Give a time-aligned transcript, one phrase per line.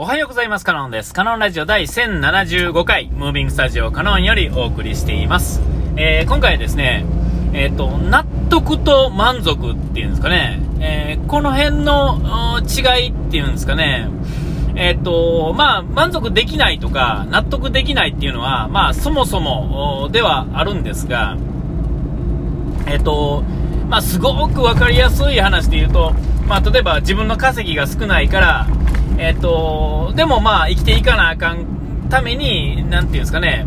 [0.00, 0.64] おはようございます。
[0.64, 1.12] カノンです。
[1.12, 5.60] カノンラジオ第1075回、ムービングスタジオカノンよりお送りしています。
[5.96, 7.04] えー、今回ですね、
[7.52, 14.08] えっ、ー、と、納得と満足っていうんですかね、えー、この辺の違いっていうんですかね、
[14.76, 21.36] えっ、と、まあ、満足できないとか、納得できないっていうのは、まあ、そもそもではあるんですが、
[22.86, 23.42] えっ、と、
[23.88, 26.14] まあ、すごく分かりやすい話で言うと、
[26.46, 28.68] まあ、例えば自分の稼ぎが少ないから、
[29.18, 33.66] えっ、と、でもまあ、生きていかなあかんために、なんていうんですかね、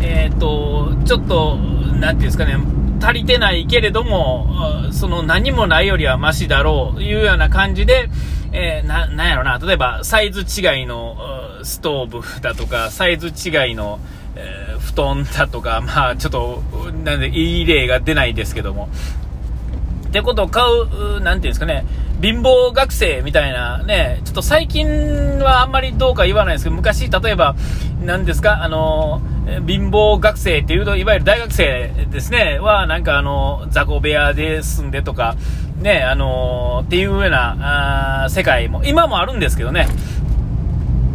[0.00, 2.56] えっ、と、ちょっと、なんていうんですかね、
[3.00, 4.48] 足りてないけれども、
[4.92, 8.08] その何もないよりはマシだろうというような感じで、
[8.52, 11.16] えー、な、なんやろな、例えばサイズ違いの
[11.62, 14.00] ストーブだとか、サイズ違いの、
[14.34, 16.62] えー、布団だとか、まあちょっと、
[17.04, 18.88] なんで、いい例が出ないですけども、
[20.08, 21.84] ってことを買う、なんていうんですかね、
[22.20, 27.54] 貧乏学生みたいなね、ちょっと最近はあんまりどうか言わないですけど、昔、例えば、
[28.04, 29.20] 何ですか、あの、
[29.66, 35.36] 貧乏学生っていうと、いわゆる大学生ですね、は、なんかあの、雑魚部屋で住んでとか、
[35.80, 39.86] ね、あのっていうような、あ世界も、今もあるんですけどね。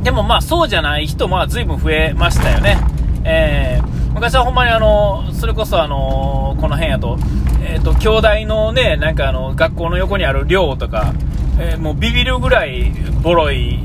[0.04, 2.78] でもまあ、そうじゃない人も随分増えましたよね。
[3.24, 7.18] えー、昔はほんまにあの、それこそあの、この辺やと、
[7.64, 11.14] えっ、ー、と、兄弟のね、なんかあの、学校の横にある寮とか、
[11.60, 13.80] えー、もうビビるぐらいボロい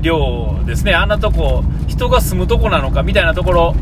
[0.00, 0.94] 寮ですね。
[0.94, 3.74] あんなとこ、人が住むとこなのかみたいなところ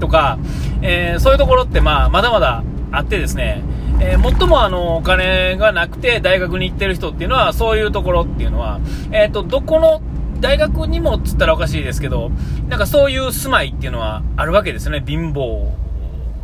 [0.00, 0.38] とか、
[0.82, 3.62] えー、そういうところってまあ、まだまだあってですね、
[4.00, 8.80] えー、最もあの、お金がなくて大学に行ってる人っていうのは、そういうところっていうのは、
[9.10, 10.02] えっ、と、どこの
[10.40, 12.30] 大学にもっつったらおかしいですけど、
[12.68, 15.02] なんかそういう住まいっていうのはあるわけですよね。
[15.04, 15.70] 貧乏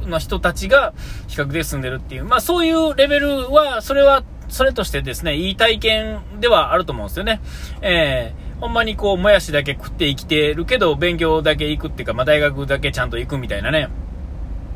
[0.06, 0.92] の人たちが
[1.28, 2.24] 比較で住んでるっていう。
[2.24, 7.40] まあそういうレベルは、それは、それとしてですね、いい体験ではあると思うんですよね。
[7.82, 13.88] えー、ほんまにこう、もやしだけ食って生きてるけど、勉強だけ行くっていうか、まあ大学だけちゃんと行くみたいなね。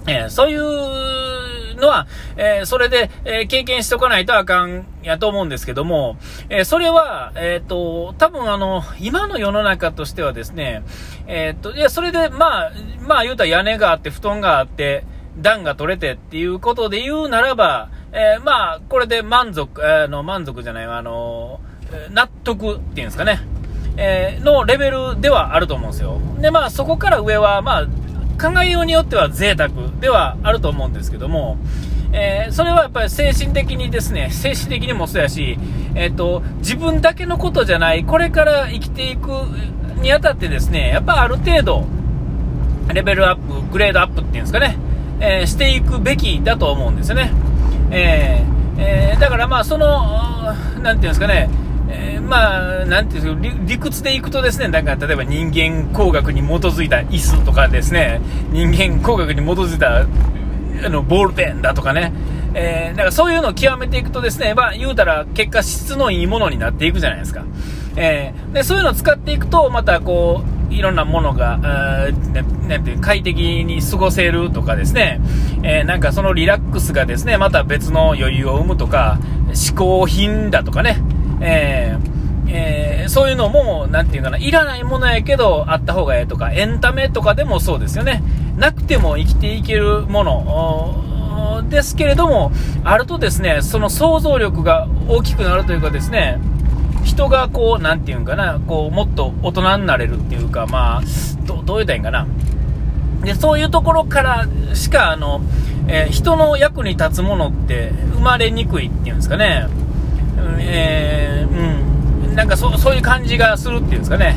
[0.06, 1.27] えー、そういう
[1.78, 2.06] のは、
[2.37, 6.16] えー、それで、えー、経験しておかないとあかんやと思うんですけども、
[6.50, 10.83] えそれは、えっ、と、多分あの、今の世の中としてはですね、
[11.27, 15.05] えっ、と、いや、それで、まあ、まあ言うたら屋根があって、布団があって、
[15.41, 21.60] 段が取れてっていうことで言うならば、え、まあ、これで満足、あの、満足じゃない、あの、
[22.10, 23.41] 納得っていうんですかね、
[23.97, 26.19] え、のレベルではあると思うんですよ。
[26.41, 27.87] で、まあ、そこから上は、まあ、
[28.41, 31.59] 考えようによっては贅沢ではあると思うんですけども、
[32.12, 35.59] えー、それはやっぱり精神的にですね、精神的にもそうやし、
[35.94, 39.28] えっ、ー、と、自分だけのことじゃない、これから生きていく
[40.00, 41.84] にあたってですね、やっぱある程度、
[42.94, 44.78] レベルアップ、グレードアップっていうんですかね、
[45.21, 47.32] えー、していくべきだと思うんですよね。
[47.91, 48.44] え、
[48.78, 51.50] えー、だからまあ、その、なんていうんですかね、
[51.91, 60.06] えー、まあ、なんていうんですか、理屈でいくとですね、なんか例えば人間工学に基づいた椅子とかですね、人間工学に基づいた
[60.87, 62.12] あのボールペンだとかね、
[62.54, 67.44] えー、だからそういうのを極めていくとですね、まあ、言うたら結果質のいいものになっていくじゃないですか。
[67.97, 71.59] えー、でそういうのを使っていくと、またこう、いろんなものが、
[72.69, 75.21] なんて快適に過ごせるとかですね、
[75.62, 79.19] えー、なんかそのリラックスがですね、また別の余裕を生むとか、
[79.53, 81.03] 嗜好品だとかね、
[81.41, 82.19] えー
[82.50, 88.22] えー、そういうのも、なんていうかな、いらないものやけど、あった方がええとか、エンタメとかでもそうですよね。
[88.56, 91.04] なくても生きていけるもの、
[91.69, 92.53] ですけれども、
[92.84, 96.38] あるとですね、その想像力が大きくなるというかですね、
[97.04, 101.03] 人がこう、なんていうんかな、こう、もっと大人になれるっていうか、まあ、
[101.47, 102.27] どどう言うたらいいんかな。
[103.22, 105.41] で、そういうところからしか、あの、
[105.88, 109.66] えー、人の役に立つものって生まれにくいっていうんですかね。
[110.60, 112.34] えー、うん。
[112.34, 114.37] なんかそそういう感じがするっていうんですかね。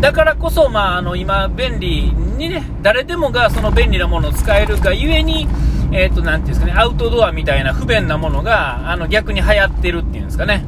[0.00, 5.46] だからこそ、まあ、あの、今、便利にね、誰でもがその便利なものを使えるがゆえに、
[5.92, 10.64] えっ、ー、と、なんていうんですかね、アウトドアみたいな不便なものが、あの、逆に流行ってるっていうんですかね。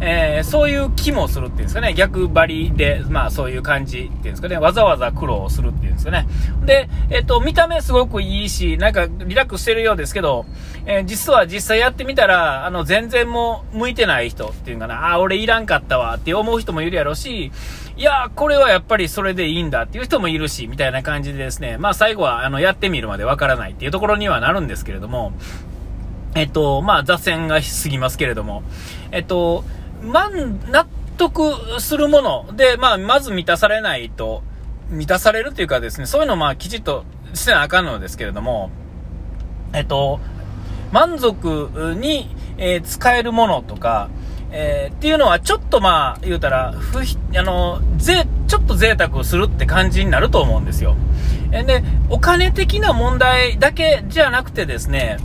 [0.00, 6.26] えー、そういう気もするっていうんですかね、逆張りで、まあそういう感じっていうんですかね、わざわざ苦労するっていうんですかね。
[6.66, 10.44] で、えっ、と、見た目すごくいいし、なんかリラックスしてるようですけど、
[10.84, 17.50] えー、実は実際やってみたら、あの、全然もう向いてない人っていうかな、あ、俺いらんかったわって思う人もいるやろうし、
[17.96, 25.32] いや、これはやっぱりそれでいいんだっていう人もいるし、みたいな感じでですね、まあ最後は、あの、やってみるまでわからないっていうところにはなるんですけれども、
[26.36, 28.62] えっと、まあ、雑線が過ぎますけれども、
[29.10, 29.64] えっと、
[30.06, 30.86] ま納
[31.16, 34.42] 得するもので、まあ、まず満たされないと、
[34.88, 37.04] 満たされるというかですね、そういうのをまあ、きちっと
[37.34, 38.70] してなあかんのですけれども、
[39.72, 40.20] えっと、
[40.92, 44.08] 満足に、えー、使えるものとか、
[44.52, 46.98] えー、っていうのはちょっとまあ、言うたら、ふ
[47.36, 50.96] あの、ぜ、ちょっと贅沢をするって感じになると思うんですよ。
[51.50, 55.18] で、お金的な問題だけじゃなくてですね、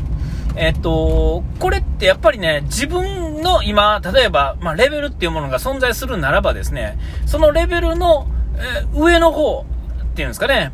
[0.56, 9.65] えっと、これってやっぱりね、自分の今、例えば、まあ、レベルっていうものが存在するならばですね、そのレベルの、えー、上の方
[10.03, 10.71] っていうんですかね、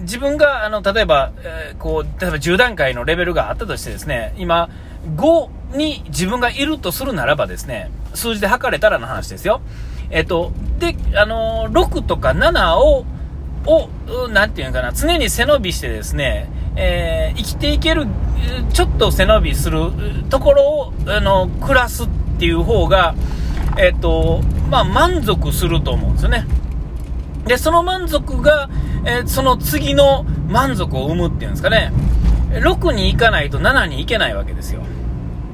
[0.00, 4.68] 自分が、あの、例えば、えー、こう、例えば10段階のレベルがあったとしてですね、今、
[5.16, 9.60] 5に自分がいるとするならばですね、数字で測れたらの話ですよ。
[10.10, 13.04] えっと、で、あのー、6とか7を、
[13.66, 18.06] を、なんていうかな、常に背伸びしてですね、えー、生きていける、
[18.72, 19.90] ちょっと背伸びする
[20.30, 23.14] ところを、あの、暮らすっていう方が、
[23.78, 24.40] えっと、
[24.70, 26.46] まあ、満足すると思うんですよね。
[27.46, 28.68] で、その満足が、
[29.04, 31.92] えー、その次の満足を生むっていうんですかね。
[32.52, 34.82] 6に行かないと7に行けないわけですよ。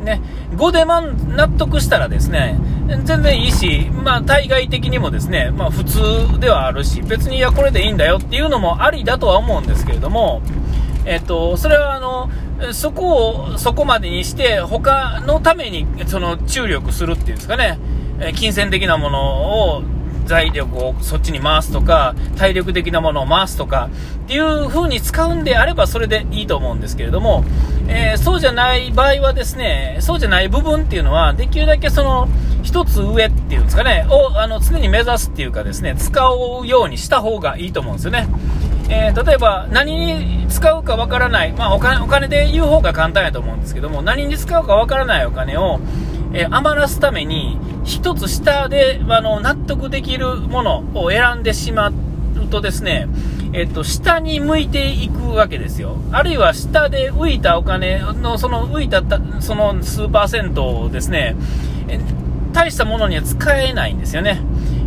[0.04, 0.22] ね、
[0.52, 2.58] 5で満納得したらですね、
[3.04, 10.40] 全然いいし、まあ、対外的にもですね、まあ、普通ではあるし、別にいや、これでいいんだよっていうのもありだとは思うんですけれども、
[11.04, 12.30] えっと、それはあの、
[12.72, 17.78] そこをそこまでにして、他のためにその注力するっていうんですかね、
[18.34, 19.82] 金銭的なものを
[20.26, 23.90] 財力をそっちに回すとか、体力的なものを回すとか、
[24.24, 27.44] っていう風に使うんであればそれでいいと思うんですけれども、
[27.88, 32.28] えー、そうじゃない場合はですね、そうじゃない部分っていうのは、できるだけその、
[32.62, 38.28] 一つ上っていうんですかね、をあの常に目指すっていうかですね、使うようにした方がいいと思うんですよね。
[38.90, 45.80] えー、例えば何に使うかわからない、まあ、お金お金で言う方が簡単やと思うんですけども、何に使うかわからないお金を、
[46.32, 51.92] えー、余らすために、一つ下で、あの、納得できるものを選んでしまう
[52.50, 53.08] とですね、
[53.52, 55.96] えっと、下に向いていくわけですよ。
[56.12, 59.02] あるいは下で浮いたお金の、その浮いた
[59.40, 61.36] その数パーセントをですね、
[62.52, 64.40] 大したものには使えないんですよね。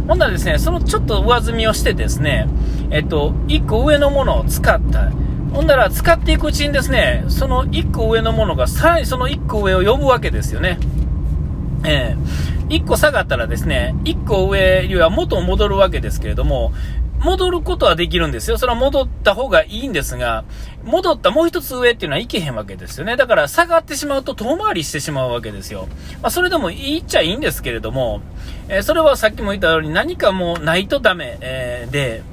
[0.07, 2.47] ほんならですね、そのちょっと上積みをしてですね、
[2.93, 5.11] えっと、1個上のものを使った。
[5.51, 10.77] ほんなら使っていくうちにですね、その1個上のものがさらにその1個上を呼ぶわけですよね。
[11.85, 16.71] えー、1個下がったらですね、1個上には元を戻るわけですけれども、
[17.19, 18.57] 戻ることはできるんですよ。
[18.57, 20.43] それは戻った方がいいんですが、
[20.83, 23.15] 戻ったもう一つ上っていうのはいけへんわけですよね。
[23.15, 25.87] だから下がってしまうと遠回りしてしまうわけですよ。
[26.21, 28.21] まあ、それでもいいっちゃいいんですけれども、
[28.67, 32.23] えー、それはさっきも言ったように何かもうないとダメ、えー、で、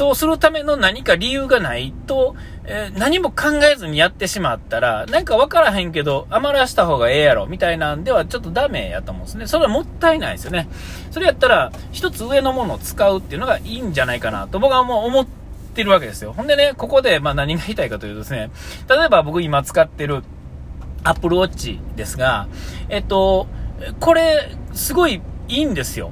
[0.00, 9.46] そうするための何か理由がないと、えー、何も考えずにやってしまったら、なんかわからへんけど、余らした方がええやろ、みたいなんではちょっとダメやと思うんですね。
[9.46, 10.70] それはもったいないですよね。
[11.10, 15.26] それやったら、一つ上のものを使うっていうのがいいんじゃないかなと僕はもう思っ
[15.74, 16.32] てるわけですよ。
[16.32, 18.50] ほんでね、ここで、まあ何が言いたいかというとですね、
[18.88, 20.22] 例えば僕今使ってる
[21.04, 22.48] Apple Watch ですが、
[22.88, 23.48] えっと、
[24.00, 26.10] これ、すごいいいんですよ。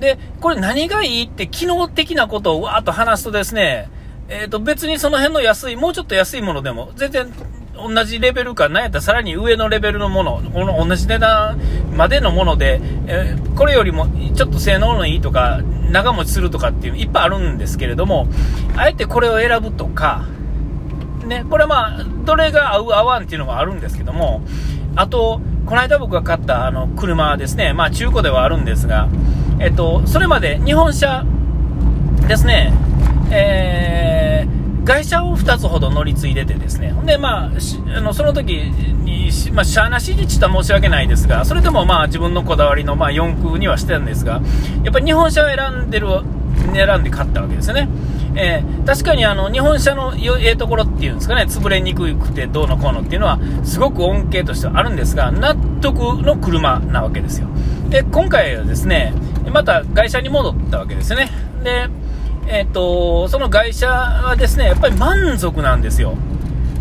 [0.00, 3.88] で、これ何がいいって機能的なことをわーっと話すとですね、
[4.28, 7.32] えっ、ー、と別にその辺の安い、もうちょっと安いものでも、全然
[7.74, 11.60] 同じレベルか、なんやったらさらに上のレベルのもの、この同じ値段
[11.96, 15.60] までのもので、えー、これよりもちょっと性能のいいとか、
[15.90, 18.28] 長持ちするとかっていういっぱいあるんですけれども、
[18.76, 20.26] あえてこれを選ぶとか、
[21.26, 24.42] ね、これはまあ、どれが合う合わんっていうのがあるんですけども、
[24.96, 29.08] あと、この間僕が買ったあの車ですね、まあ中古ではあるんですが、
[29.60, 31.24] えっと、それまで日本車
[32.26, 32.72] ですね、
[33.30, 37.50] えー、外車を2つほど乗り継いでてですね、で、まあ、
[37.94, 44.40] あのその時に、まあ、しゃあなしにちった申し訳ないですが、それでもまあ自分のこだわりのまあ4駆にはしてたんですが、
[44.82, 46.08] やっぱり日本車を選んでる、
[46.72, 47.88] 選んで買ったわけですよね。
[48.34, 57.48] えー、確かにあの日本車のええところっていうんですかね、潰れにくくてどうのこうのっていうのは、すごく恩恵としてはあるんですが、納得の車なわけですよ。
[57.90, 59.12] で、今回はですね、
[59.50, 61.28] でまた会社に戻ったわけですね。
[61.62, 61.88] で、
[62.46, 66.16] えっ、ー、と、その会社はですね、やっぱり満足なんですよ。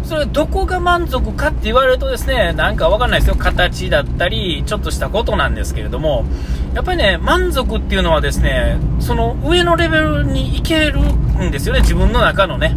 [0.03, 3.35] それどこが満足かって言われるとですね、なんかわかんないですよ。
[3.35, 6.25] 形だったり、ちょっとしたことなんですけれども、
[6.73, 10.99] やっぱりね、満足っていうのはですね、その上のレベルに行ける
[11.43, 12.75] んですよね、自分の中のね。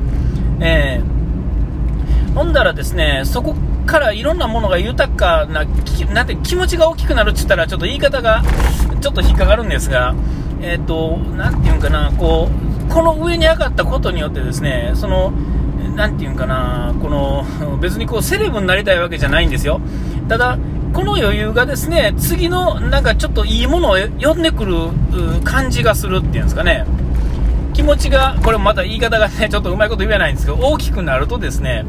[0.61, 3.55] えー、ほんだらですね、そこ
[3.93, 5.65] からいろんなものが豊かな、
[6.13, 8.43] なんて気持ちが大きくなるって言ったら、ちょっと言い方が
[9.03, 10.15] ちょっと引っかかるんですが、
[10.63, 12.49] えっ、ー、と、なんていうんかな、こ
[12.89, 15.33] う、この上に上がったことによってですね、その、
[15.95, 17.45] なんていうんかな、この、
[17.81, 19.81] 別にこう、セレブになりたいわけじゃないんですよ。
[20.27, 20.59] ただ、
[20.95, 24.75] この余裕がですね、次のなんかちょっといいものを呼んでくる
[25.45, 26.87] 感じがするっていうんですかね。
[27.75, 31.85] 気持ちが、これまた言い方がね、ちょっとうまいこと言えないんですけど、大きくなるとですね、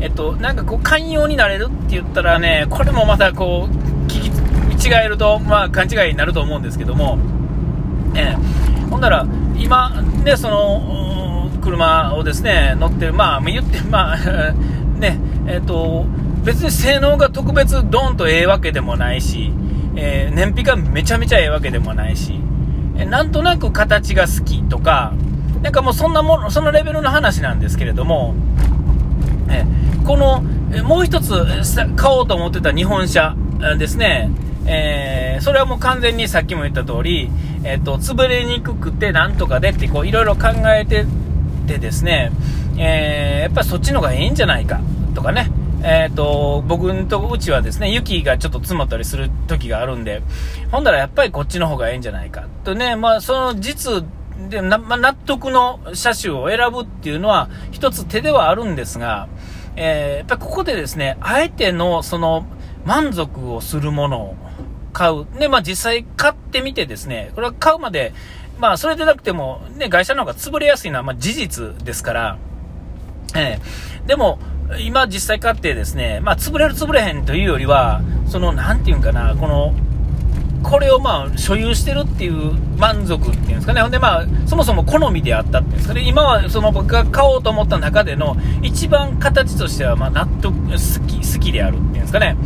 [0.00, 7.18] えっと、なんかこう、寛容になれるって言ったらね、これもまたこう、聞き違えると、まあ、勘違いになると思うんですけども、
[8.14, 9.26] えー、ほんなら、
[9.58, 14.16] 今、ね、その、車をですね、乗ってる、まあ、言って、まあ、
[14.98, 16.06] ね、えっ、と、
[16.44, 19.52] 別に性能が特別ドーンとええわけでもないし、
[19.96, 22.40] えー、燃費がめちゃめちゃええわけでもないし、
[22.96, 25.12] えなんとなく形が好きとか、
[25.62, 28.34] なんかもうそんなもの、そのレベルの話なんですけれども、
[29.50, 29.64] え。
[30.04, 30.42] この、
[30.84, 31.32] もう一つ
[31.96, 33.36] 買おうと思ってた日本車
[33.78, 34.30] ですね、
[34.66, 37.30] えー、それはもう完全にさっきも言った通り、
[37.64, 41.06] えっ、ー、と、潰れにくくてなんとかでってこういろいろ考えて
[41.66, 42.30] てですね、
[42.78, 44.80] えー、やっぱりそっちの方がいいんじゃないか
[45.14, 45.50] とかね、
[45.82, 50.22] えっ、ー、と、僕んとうちはですね、雪がちょっと積もったりする時があるんで、
[50.70, 54.04] ほんだらやっぱりこっちの方がいいんじゃないかとね、まあその実
[54.48, 59.28] で、まあ、納得の車種を選ぶっていうのは一つ手ではあるんですが、
[59.76, 62.46] えー、やっぱここでですね、あえてのその
[62.84, 64.36] 満足をするものを
[64.92, 65.26] 買う。
[65.38, 68.12] で、まあ実際買ってみてですね、これは買うまで、
[68.58, 72.38] まあそれでなくても、ね、会社の方が潰れやすいのはま事実ですから、
[73.34, 74.38] えー、でも、
[74.78, 79.74] 今実際買ってですね、まあ潰れる潰れへんというよりは、その、なんていうんかな、この、
[80.62, 83.80] これをまあ所有してるっていう満足っていうんですかね。
[83.80, 86.02] ほんでまあ、そもそも好みであったっていうんですかね。
[86.02, 92.36] 今はその僕が買おうと思った中での一番形としてはま納得、好き、好きであるっていうんですかね。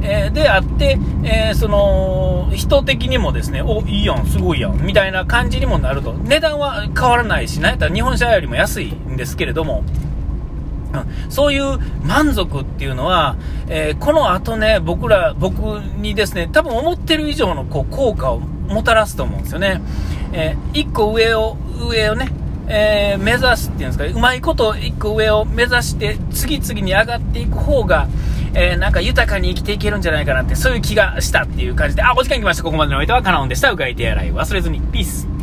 [0.00, 6.12] えー、であって、えー、その、人的にもですね、お、いいやん、すごいやん、みたいな感じにもなると。
[6.12, 9.82] 値段は変わらないし、なんやったら日本車よりも安いんですけれども、
[11.28, 13.36] そういう満足っていうのは、
[13.68, 15.58] えー、この後ね、僕ら、僕
[15.98, 19.80] にですね、多分思ってる以上のこう効果をもたらすと思うんですよね。
[20.32, 21.56] えー、一個上を、
[21.88, 22.30] 上をね、
[22.68, 28.08] えー、目指すっていうんですか、うまいこと一個上を目指して、次々に上がっていく方が、
[28.54, 32.62] えー、なんか豊かに生きていけるんじゃないかなって、そういう気がしたっていう感じで、あ、お時間来ました。
[32.62, 33.70] ここまでのお相手はカナオンでした。
[33.70, 34.80] うがい手洗い忘れずに。
[34.80, 35.37] ピース。